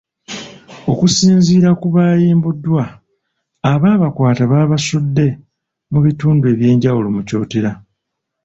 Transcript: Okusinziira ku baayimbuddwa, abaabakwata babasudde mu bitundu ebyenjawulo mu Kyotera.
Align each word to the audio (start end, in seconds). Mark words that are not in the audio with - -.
Okusinziira 0.91 1.69
ku 1.79 1.87
baayimbuddwa, 1.95 2.83
abaabakwata 3.73 4.43
babasudde 4.51 5.27
mu 5.91 5.99
bitundu 6.05 6.43
ebyenjawulo 6.53 7.07
mu 7.15 7.21
Kyotera. 7.27 7.71